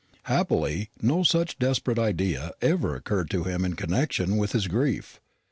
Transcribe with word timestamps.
Happily 0.23 0.89
no 0.99 1.21
such 1.21 1.59
desperate 1.59 1.99
idea 1.99 2.53
ever 2.59 2.95
occurred 2.95 3.29
to 3.29 3.43
him 3.43 3.63
in 3.63 3.75
connection 3.75 4.37
with 4.37 4.51
his 4.53 4.67
grief. 4.67 5.21